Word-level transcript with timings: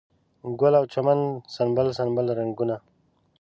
ګل 0.59 0.73
او 0.79 0.85
چمن 0.93 1.19
سنبل، 1.55 1.87
سنبل 1.97 2.25
رنګونه 2.39 2.75